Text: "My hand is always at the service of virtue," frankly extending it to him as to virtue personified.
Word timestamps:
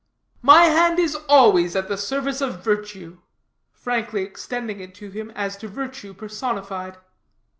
"My 0.41 0.63
hand 0.63 0.97
is 0.97 1.13
always 1.29 1.75
at 1.75 1.87
the 1.87 1.95
service 1.95 2.41
of 2.41 2.63
virtue," 2.63 3.19
frankly 3.71 4.23
extending 4.23 4.79
it 4.79 4.95
to 4.95 5.11
him 5.11 5.29
as 5.35 5.55
to 5.57 5.67
virtue 5.67 6.15
personified. 6.15 6.97